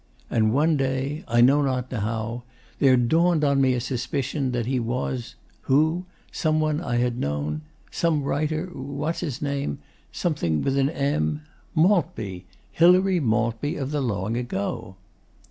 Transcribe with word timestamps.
And 0.31 0.51
one 0.51 0.77
day, 0.77 1.23
I 1.27 1.41
know 1.41 1.61
not 1.61 1.93
how, 1.93 2.41
there 2.79 2.97
dawned 2.97 3.43
on 3.43 3.61
me 3.61 3.75
a 3.75 3.79
suspicion 3.79 4.49
that 4.51 4.65
he 4.65 4.79
was 4.79 5.35
who? 5.69 6.05
some 6.31 6.59
one 6.59 6.81
I 6.81 6.95
had 6.95 7.19
known 7.19 7.61
some 7.91 8.23
writer 8.23 8.71
what's 8.73 9.19
his 9.19 9.43
name 9.43 9.77
something 10.11 10.63
with 10.63 10.75
an 10.75 10.89
M 10.89 11.43
Maltby 11.75 12.47
Hilary 12.71 13.19
Maltby 13.19 13.75
of 13.75 13.91
the 13.91 14.01
long 14.01 14.35
ago! 14.35 14.95